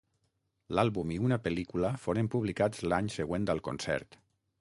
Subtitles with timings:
[0.77, 4.19] L'àlbum i una pel·lícula foren publicats l'any següent al concert.